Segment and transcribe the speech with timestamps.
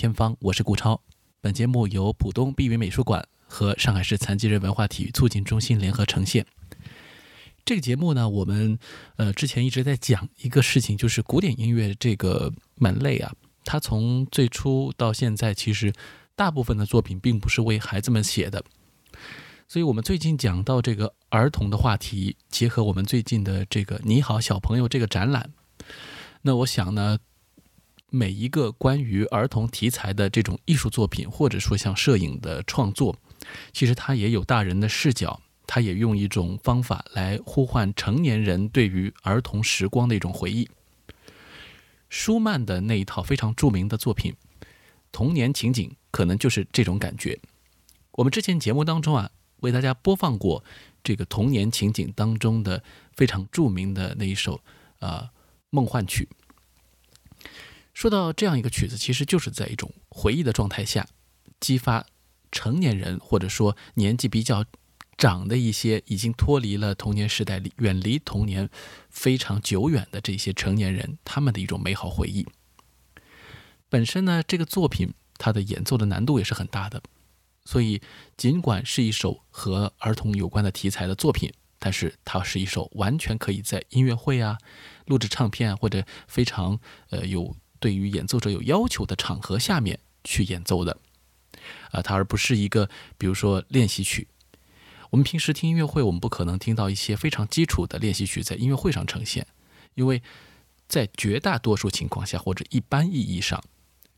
[0.00, 0.98] 天方，我是顾超。
[1.42, 6.46] 本节目由浦东碧云美术馆和上海市残疾人文化体育促进中心联合呈现。
[7.66, 8.78] 这个节目呢，我们
[9.16, 13.30] 呃之前一直在讲一个事情，就是古典音乐这个门类啊，
[13.62, 15.92] 它从最初到现在，其实
[16.34, 18.64] 大部分的作品并不是为孩子们写的。
[19.68, 25.52] 所以我们最近讲到这个儿童的话题，结合我们最近的这个“你好，小朋友”这个展览，
[26.40, 27.18] 那我想呢。
[28.10, 33.16] 每一个关于儿童题材的这种艺术作品，或者说像摄影的创作，
[33.72, 40.68] 其实它也有大人的视角，它也用一种方法来呼唤成年人对于儿童时光的一种回忆。
[42.08, 44.34] 舒曼的那一套非常著名的作品
[45.12, 47.38] 《童年情景》，可能就是这种感觉。
[48.12, 49.30] 我们之前节目当中啊，
[49.60, 50.64] 为大家播放过
[51.04, 52.82] 这个《童年情景》当中的
[53.14, 54.60] 非常著名的那一首
[54.98, 55.30] 啊
[55.70, 56.28] 梦幻曲。
[57.92, 61.06] 说到这样一个曲子，其实就是在一种回忆的状态下，
[61.58, 62.06] 激发
[62.50, 64.64] 成年人或者说年纪比较
[65.18, 68.70] 长的一些已经脱离了童年时代、远离童年
[69.10, 72.46] 非常久远的这些成年人，他们的一种美好回忆。
[73.90, 77.02] 本身呢，这个作品它的演奏的难度也是很大的，
[77.64, 78.00] 所以
[78.36, 84.56] 尽管是一首和儿童有关的题材的作品，但是它是一首完全可以在音乐会啊、
[85.04, 86.80] 录制唱片啊或者非常
[87.10, 87.54] 呃有。
[87.80, 90.98] 对于演奏者有要求的场合下面去演奏的，
[91.90, 94.28] 啊，它而不是一个比如说练习曲。
[95.08, 99.46] 我们平时听音乐会，我们不可能听到一些非常基础的练习曲在音乐会上呈现，
[99.94, 100.22] 因为
[100.86, 103.64] 在绝大多数情况下或者一般意义上，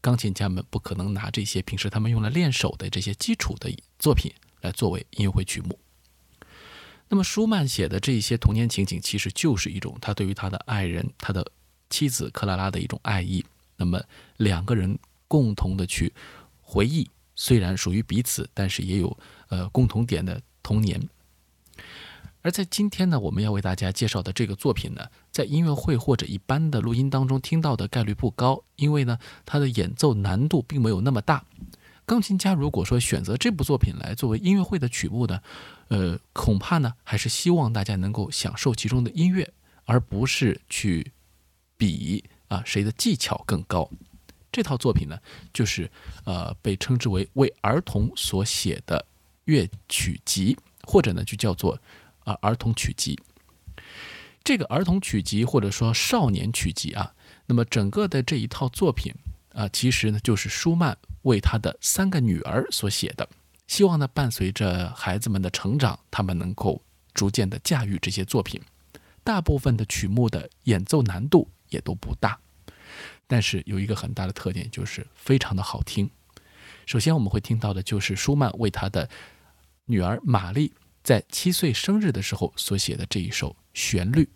[0.00, 5.78] 钢琴家们不可能拿这些平时他们用来练手的这些基础的作品来作为音乐会曲目。
[7.08, 11.46] 那么舒曼写的这些童年情景，其实就是一种他对于他的爱人，他的。
[11.90, 13.44] 妻子克拉拉的一种爱意，
[13.77, 14.02] 那么
[14.36, 16.12] 两个人共同的去
[16.60, 19.16] 回忆，虽然属于彼此，但是也有
[19.48, 21.08] 呃共同点的童年。
[22.42, 31.44] 而在今天呢，我们要为大家介绍的这个作品呢，在音乐会或者一般的录音当中听到的概率不高，因为呢，它的演奏难度并没有那么大。
[32.05, 35.40] 钢琴家如果说选择这部作品来作为音乐会的曲目呢，
[35.88, 39.52] 呃，恐怕呢还是希望大家能够享受其中的音乐，
[39.84, 41.12] 而不是去。
[41.78, 42.22] 比
[42.52, 43.89] 啊，谁的技巧更高？
[44.51, 45.18] 这套作品呢，
[45.55, 45.90] 就是
[46.24, 49.02] 呃，被称之为为儿童所写的
[49.46, 51.80] 乐曲集，或者呢，就叫做
[52.24, 53.18] 啊儿童曲集。
[54.45, 57.14] 这个儿童曲集或者说少年曲集啊，
[57.46, 59.11] 那么整个的这一套作品
[59.55, 63.27] 啊，其实呢，就是舒曼为他的三个女儿所写的，
[63.67, 66.83] 希望呢，伴随着孩子们的成长，他们能够
[67.14, 68.61] 逐渐的驾驭这些作品。
[69.24, 71.48] 大部分的曲目的演奏难度。
[71.72, 72.38] 也都不大，
[73.27, 76.10] 但是有一个很大的特点，就是非常的好听。
[76.84, 79.08] 首先我们会听到的就是舒曼为他的
[79.86, 84.28] 女儿玛丽在七岁生日的时候所写的这一首旋律。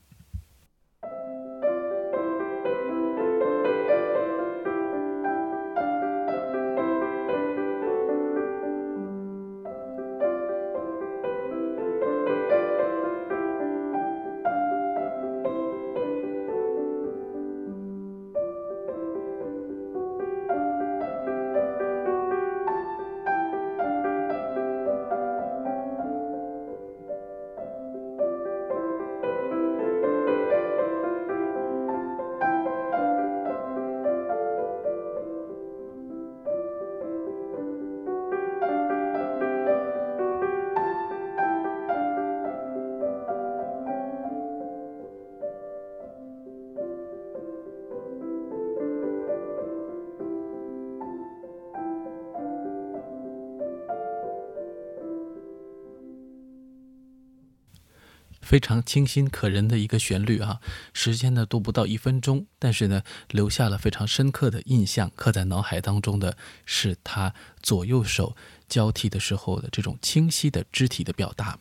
[58.47, 60.61] 非常清新可人的一个旋律啊，
[60.95, 68.37] 时间呢都不到一分钟，但是呢留下了非常深刻的印象，刻在脑海当中的是他左右手
[68.69, 71.59] 交替的时候的这种清晰的肢体的表达。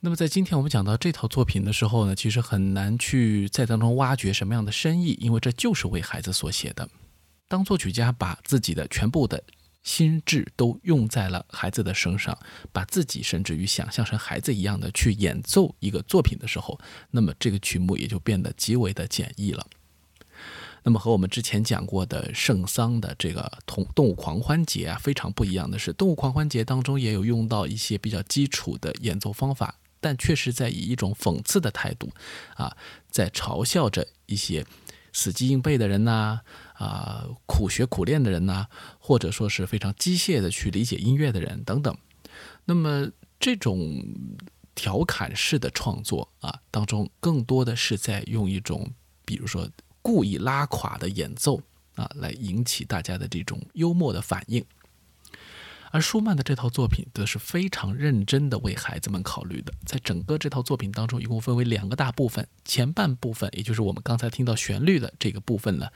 [0.00, 6.88] 那么在今天我们讲到这套作品的时候呢，其实很难去在当中挖掘什么样的深意，因为这就是为孩子所写的。
[7.46, 9.44] 当作曲家把自己的全部的。
[9.88, 12.38] 心智都用在了孩子的身上，
[12.70, 16.78] 把自己甚至于想象成孩子一样的去演奏一个作品的时候，
[17.10, 19.66] 那么这个曲目也就变得极为的简易了。
[20.82, 32.10] 那么和我们之前讲过的圣桑的这个同动物狂欢节啊非常不一样的是，动物狂欢节当中也有用到一些比较基础的演奏方法，但却是在以一种讽刺的态度
[32.56, 32.76] 啊，
[33.10, 34.66] 在嘲笑着一些
[35.12, 36.42] 死记硬背的人呐，
[36.78, 38.66] 啊苦学苦练的人呐，
[38.98, 41.96] 或者说是非常机械的去理解音乐的人等等。
[42.64, 43.10] 那么
[43.40, 44.02] 这种
[44.74, 48.88] 调侃式的创作啊，当中更多的是在用一种，
[49.24, 49.68] 比如说
[50.00, 51.60] 故意拉垮的演奏
[51.94, 54.64] 啊，来引起大家的这种幽默的反应。
[55.90, 59.72] 而舒曼的这套作品则是非常认真的为孩子们考虑的。
[59.84, 62.46] 在整个这套作品当中，一共分为两个大部分。
[62.64, 65.88] 前半部分，也就是我们刚才听到旋律的这个部分呢，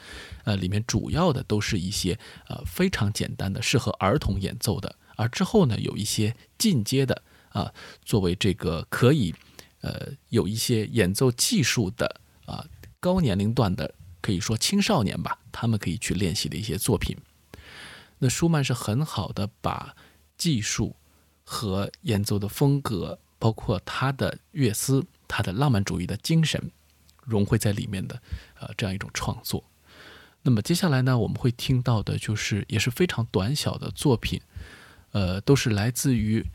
[0.45, 2.19] 呃，里面主要的都是一些
[2.49, 4.95] 呃非常简单的、适合儿童演奏的。
[5.17, 7.73] 而之后呢，有一些进阶的啊，
[8.05, 9.35] 作为这个可以
[9.83, 12.65] 呃有一些演奏技术的啊
[12.99, 17.17] 高年龄段的，可以说青少年吧，他们可以去练习的一些作品。
[18.23, 19.97] 那舒曼是很好的把
[20.39, 20.95] 技术
[21.43, 26.71] 和演奏的风格，包括他的乐思、他的浪漫主义的精神
[27.25, 28.23] 融汇在里面的，
[28.61, 29.65] 呃，这样一种创作。
[30.43, 34.41] 那么接下来呢，我们会听到的就是也是非常短小的作品，
[35.11, 36.47] 呃，都是来自于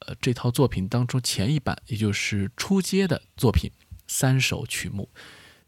[0.00, 3.70] 呃这套作品当中前一版，也就是初阶的作品
[4.08, 5.08] 三首曲目。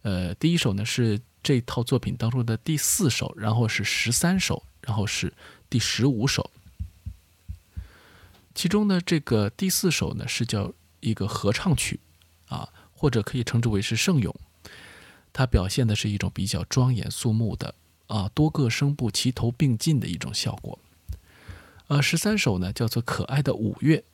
[0.03, 4.65] 呃，第一首呢是这套作品当中的第四首，然后是十三首。
[4.83, 5.33] 然后是
[5.69, 6.49] 第十五首，
[8.55, 11.99] 其中呢，这个第四首呢是叫一个合唱曲，
[12.47, 14.33] 啊，或者可以称之为是圣咏，
[15.33, 17.75] 它表现的是一种比较庄严肃穆的
[18.07, 20.79] 啊，多个声部齐头并进的一种效果。
[21.89, 24.05] 呃，十三首呢叫做可爱的五月，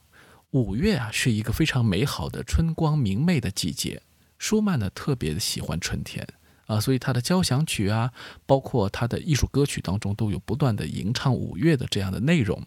[0.53, 4.01] 五月啊是一个非常美好的春光明媚的季节，
[4.39, 6.27] 舒曼呢特别的喜欢春天。
[6.67, 8.13] 啊，所以他的交响曲啊，
[8.47, 12.65] 包括他的艺术歌曲当中，都有不断的吟唱五月的这样的内容。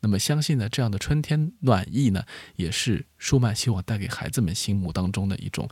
[0.00, 2.24] 那么，相信呢，这样的春天暖意呢，
[2.56, 5.68] 也是舒曼希望带给孩子们心目当中的一种，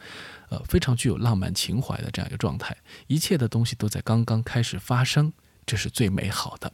[0.51, 2.77] 呃，非常具有浪漫情怀的这样一个状态。
[3.09, 5.33] 一切的东西都在刚刚开始发生，
[5.67, 6.73] 这是最美好的。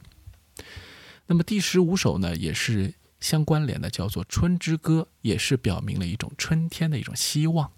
[1.25, 7.71] 那么第十五首呢，也是相关联的，叫做《春之歌》，也是表明了一种春天的一种希望。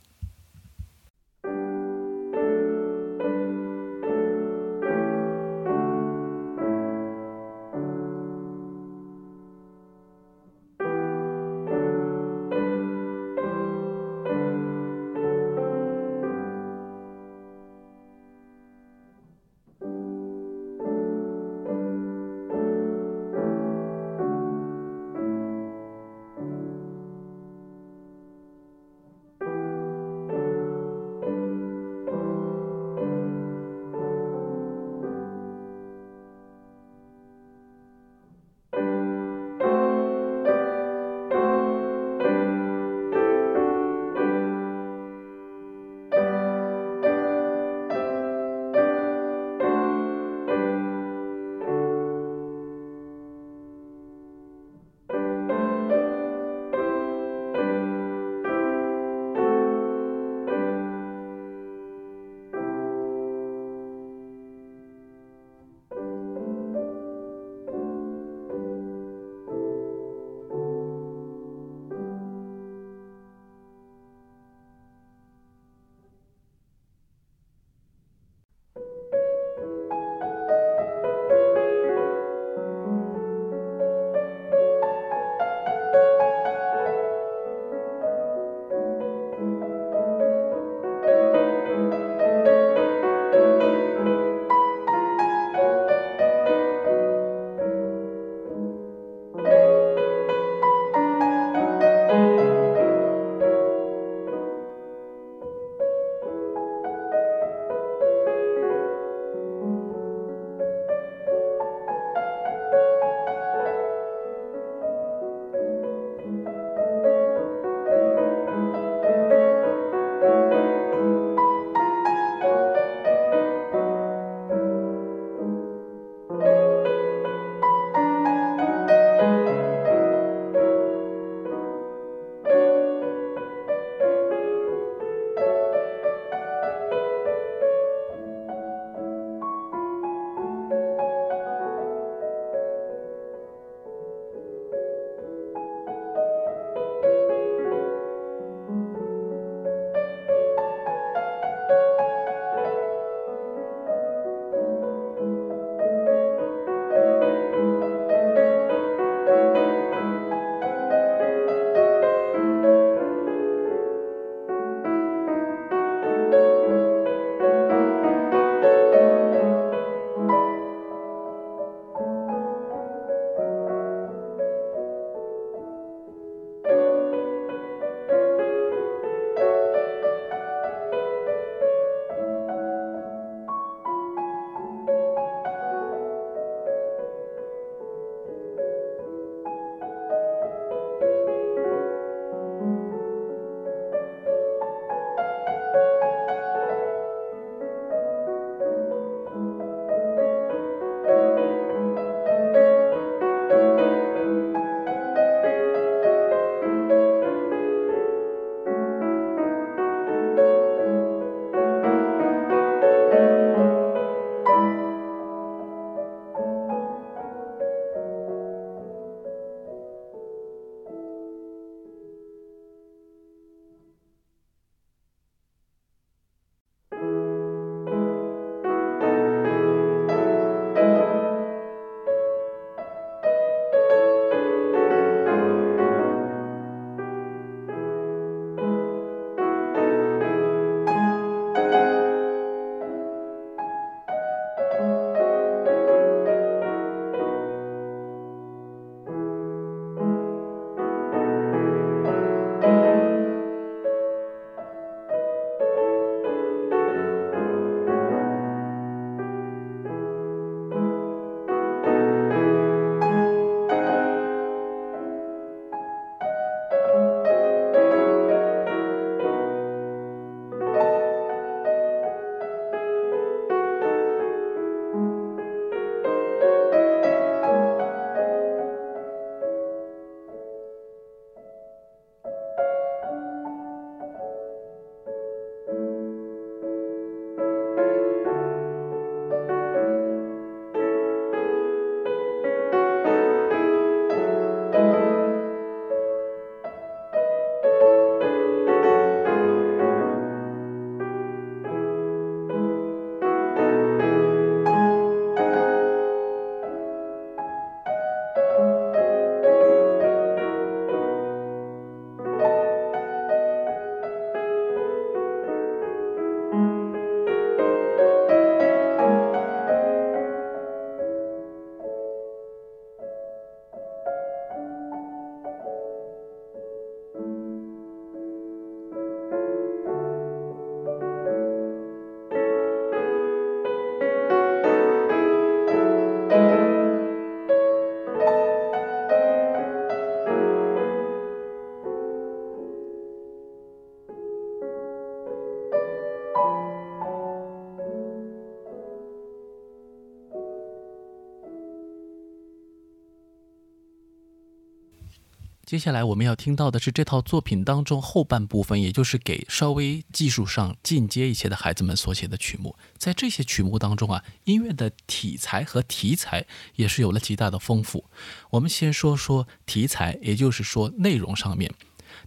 [355.70, 362.76] 接下来我们要听到的是这套作品当中后半部分，也就是给稍微技术上进阶一些的孩子们所写的曲目。
[362.98, 368.04] 在这些曲目当中啊，音乐的题材和题材也是有了极大的丰富。
[368.50, 371.72] 我们先说说题材，也就是说内容上面。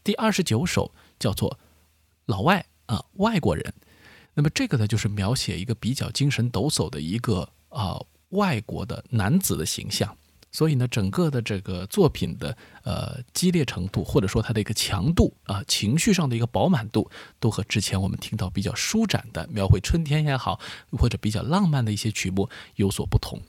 [0.04, 1.50] 第二十九首叫做
[2.26, 3.74] 《老外》啊，外国人。
[4.34, 10.16] 那么这个呢，就是描写一个比较精神抖擞的一个啊外国的男子的形象。
[10.52, 20.60] 所以呢，整个的这个作品的呃激烈程度，或者说它的一个强度啊，情绪上的一个饱满度，都和之前我们听到比较舒展的描绘春天也好，
[20.92, 23.40] 或者比较浪漫的一些曲目有所不同。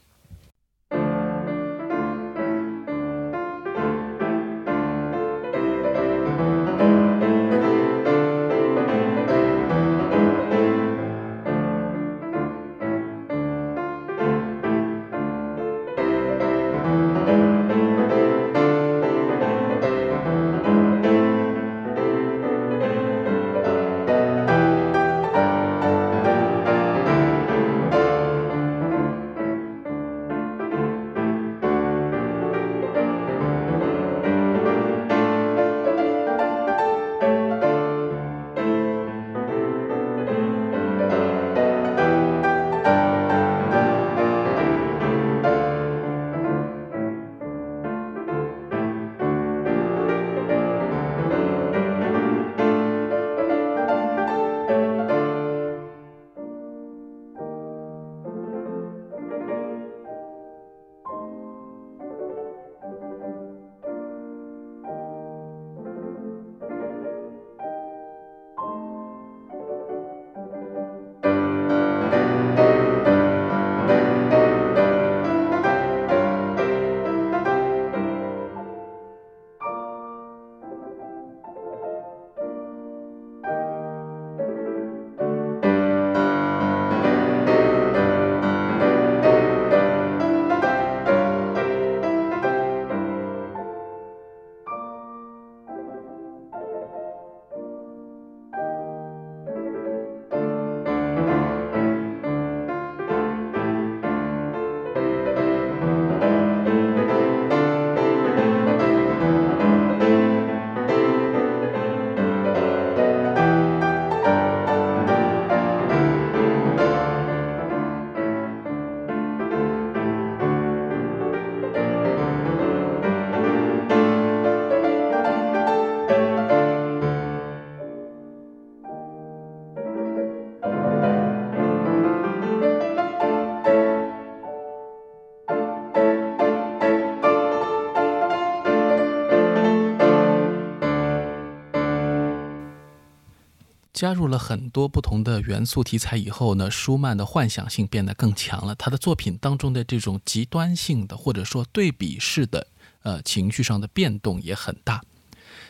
[144.04, 148.76] 加入了很多不同的元素题材以后呢，舒曼的幻想性变得更强了。
[148.76, 152.68] 他的作品当中的这种极端性的或者说对比式的
[153.04, 155.02] 呃情绪上的变动也很大。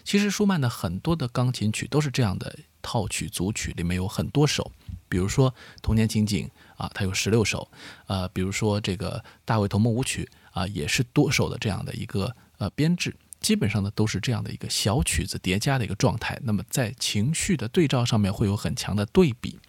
[0.03, 4.71] 其实舒曼的很多的钢琴曲都是这样的套曲组曲，里面有很多首，
[5.07, 5.51] 比如说
[5.83, 6.49] 《童年情景》
[6.83, 7.69] 啊，它有十六首，
[8.07, 10.27] 呃，比如说这个《大卫童梦舞曲》
[10.59, 13.15] 啊，也是多首的这样的一个呃编制。
[13.43, 19.59] 基本上呢都是这样的一个小曲子叠加的一个状态，那么在情绪的对照上面会有很强的对比。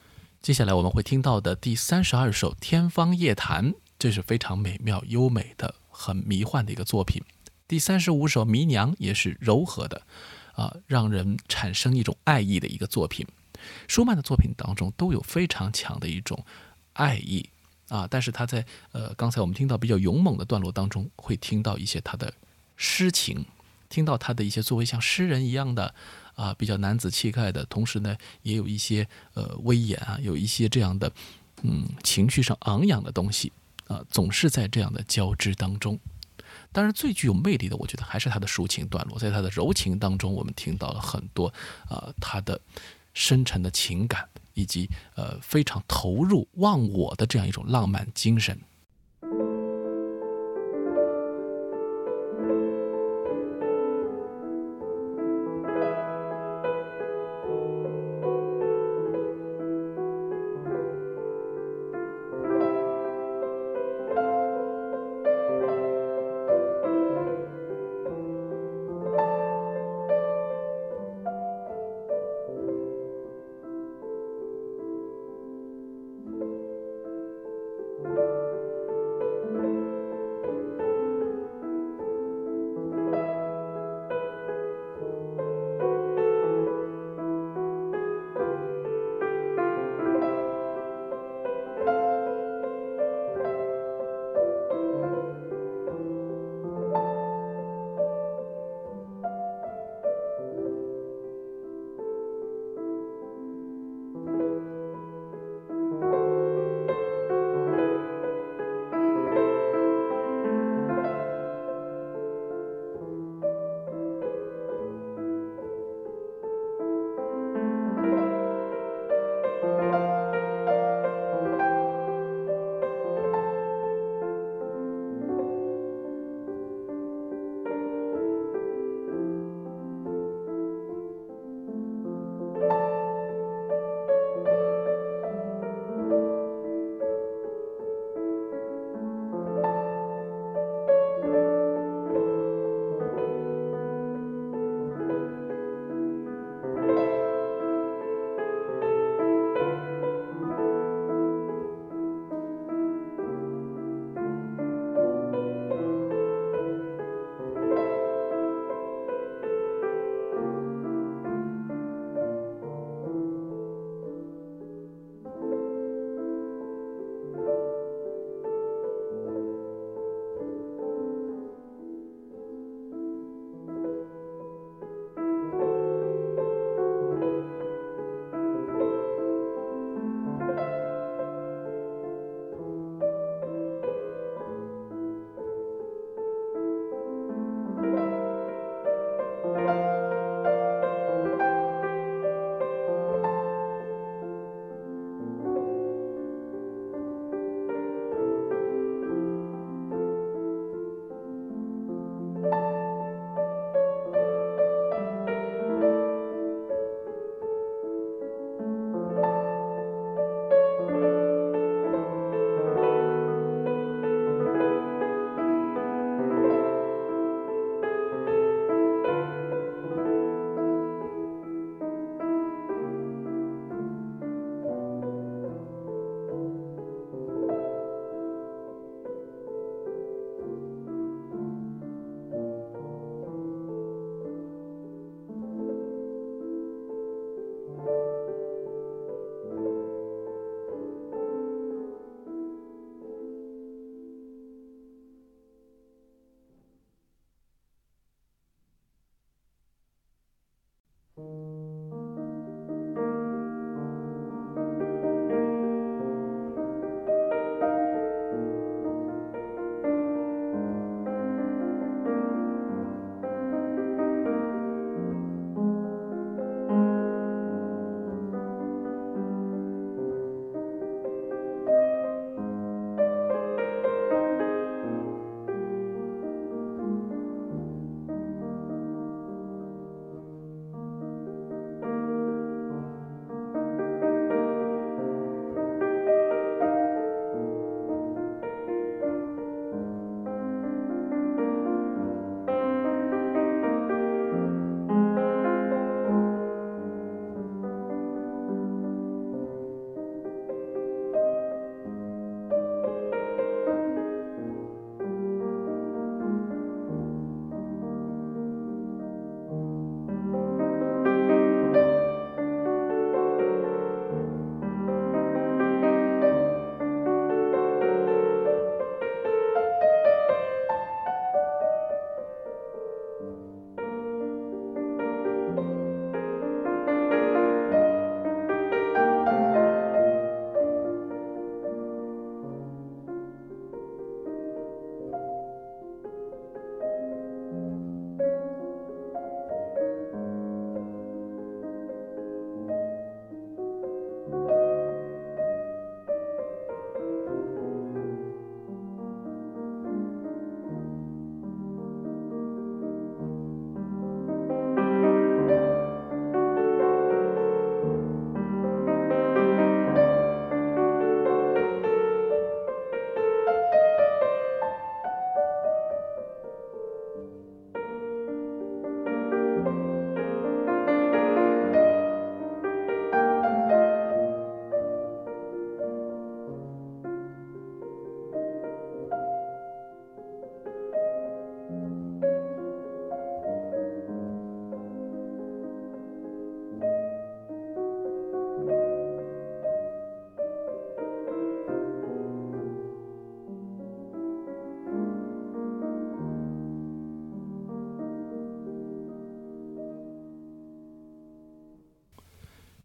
[0.40, 7.22] 接下来我们会听到的第三十二首《天方夜谭》，这是非常美妙优美的、很迷幻的一个作品。
[7.66, 10.02] 第三十五首《迷娘》也是柔和的，
[10.52, 13.26] 啊，让人产生一种爱意的一个作品。
[13.88, 16.44] 舒曼的作品当中都有非常强的一种
[16.92, 17.48] 爱意
[17.88, 22.32] 啊，但是他在呃刚才我们听到比较勇猛的段落当中，会听到一些他的
[22.76, 23.44] 诗情。
[23.94, 25.94] 听到他的一些作为像诗人一样的
[26.34, 31.12] 啊，比较男子气概的，同时呢，也有一些呃威严啊，有一些这样的
[31.62, 33.52] 嗯情绪上昂扬的东西
[33.86, 35.96] 啊，总是在这样的交织当中。
[36.72, 41.46] 当然，最具有魅力的，我觉得还是他的抒情段落，在他的柔情当中，我们听到了很多
[41.88, 42.60] 啊他的
[43.12, 48.58] 深沉的情感，以及呃非常投入忘我的这样一种浪漫精神。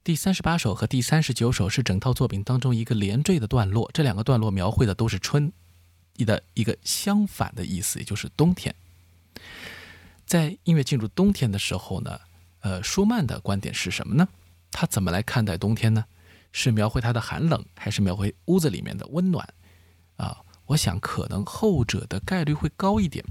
[0.10, 5.54] 第三十八首和第三十九首是整套作品当中一个连缀的段落，这两个段落描绘的都是春
[6.17, 8.74] 的一个相反的意思，也就是冬天。
[10.26, 12.19] 在音乐进入冬天的时候呢，
[12.62, 14.28] 呃，舒曼的观点是什么呢？
[14.72, 16.04] 他怎么来看待冬天呢？
[16.52, 19.48] 是描绘它的寒冷，还是描绘屋子里面的温暖？
[20.15, 23.24] 啊，我想可能后者的概率会高一点。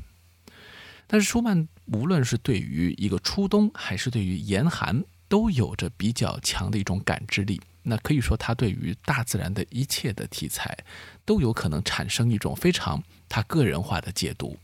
[1.09, 7.61] 但是舒曼无论是对于一个初冬，还是对于严寒，都有着比较强的一种感知力。
[7.83, 10.77] 那可以说，他对于大自然的一切的题材，
[11.25, 14.59] 都有可能产生一种非常他个人化的解读。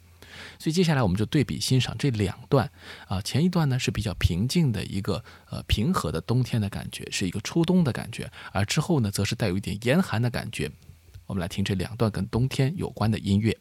[0.59, 2.70] 所以接下来我们就对比欣赏这两段
[3.07, 10.70] 啊，前一段呢是比较平静的一个呃平和的冬天的感觉，是一个初冬的感觉，而之后呢则是带有一点严寒的感觉。
[11.27, 13.57] 我们来听这两段跟冬天有关的音乐。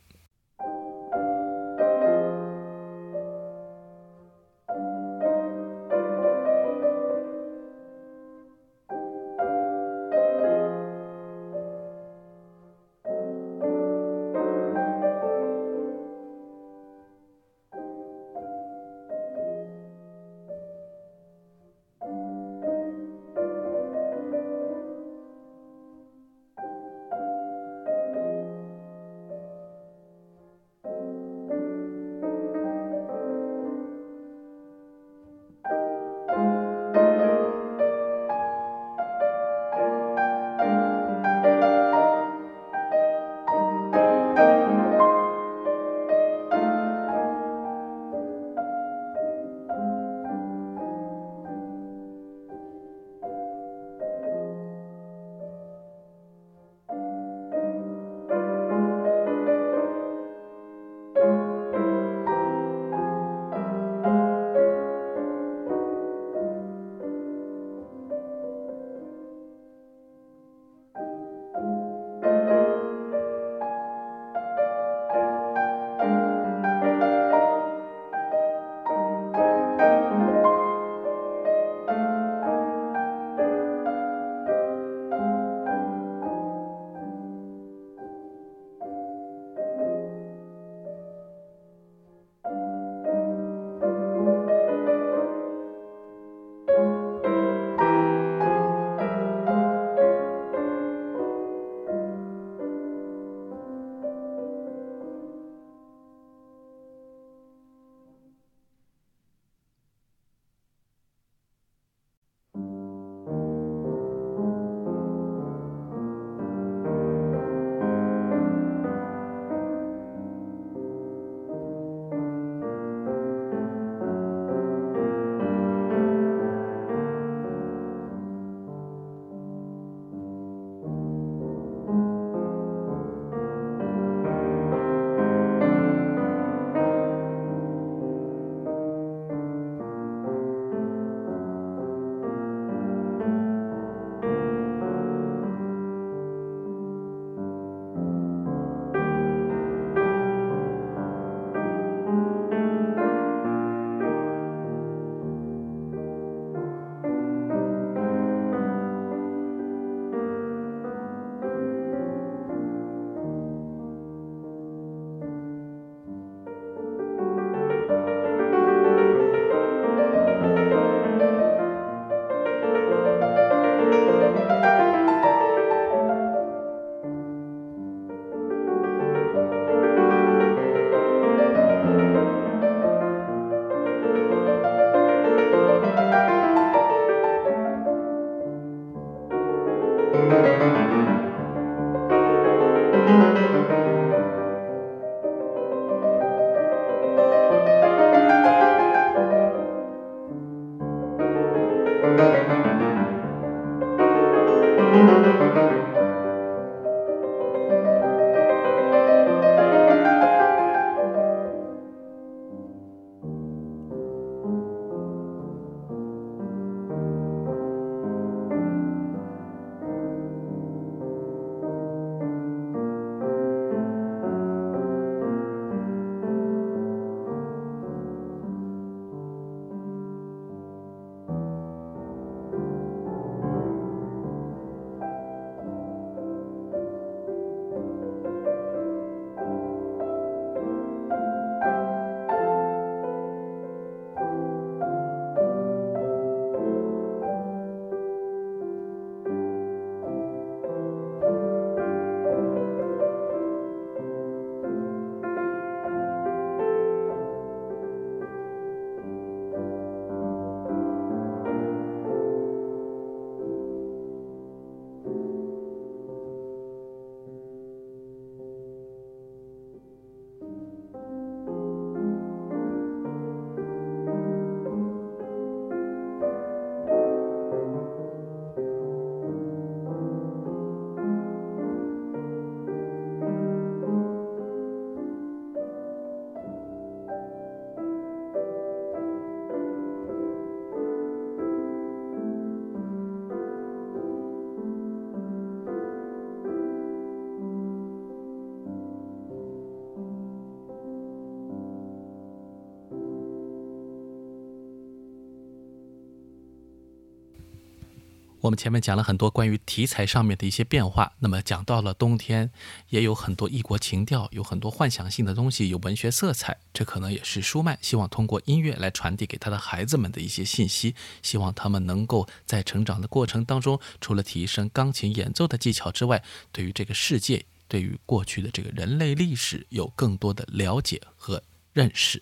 [308.43, 312.51] 我们前面讲了很多关于题材上面的一些变化，那么讲到了冬天，
[312.89, 332.21] 也有很多异国情调，有很多幻想性的东西，有文学色彩，这可能也是舒曼希望通过音乐来传递给他的孩子们的一些信息，希望他们能够在成长的过程当中，除了提升钢琴演奏的技巧之外，对于这个世界，对于过去的这个人类历史有更多的了解和认识。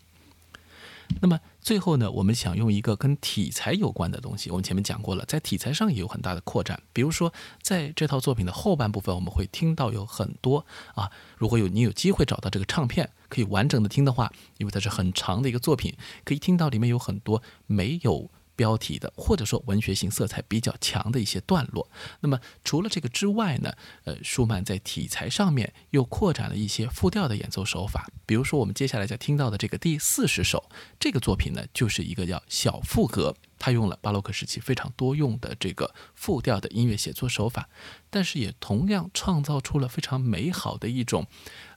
[1.20, 4.50] 那么最后呢，我们想用一个跟题材有关的东西。
[4.50, 6.82] 我们前面讲过了，在题材上也有很大的扩展。
[6.94, 18.30] 比如说，在这套作品的后半部分，我们会听到有很多啊，如果有你有机会找到这个唱片，可以完整的听的话，因为它是很长的一个作品，可以听到里面有很多没有。
[18.56, 21.90] 标题的，或者说文学性色彩比较强的一些段落。
[22.20, 28.10] 那么除了这个之外呢，呃，舒曼在题材上面又扩展了一些复调的演奏手法。
[28.26, 37.70] 比如说我们接下来要听到的这个第四十首，这个作品呢，就是一个叫小赋格，他用了巴洛克时期非常多用的这个复调的音乐写作手法，
[38.10, 41.26] 但是也同样创造出了非常美好的一种，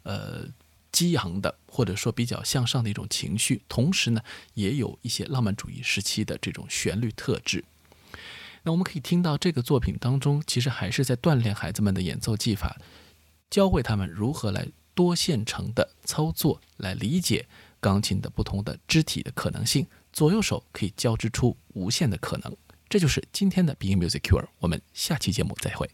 [0.02, 0.48] 呃。
[0.94, 4.22] 激昂的，或者说比较向上的一种情绪，同时呢，
[4.54, 7.64] 也有一些浪漫主义时期的这种旋律特质。
[8.62, 12.78] 那我们可以听到这个作品当中，其实还是在锻炼孩子们的演奏技法，
[13.50, 17.46] 教会他们如何来多线程的操作，来理解
[17.80, 22.56] 钢琴的不同的肢体的可能性，左右手可以交织出无限的可能。
[22.88, 25.90] 这就是今天的 Being Music Cure，我们下期节目再会。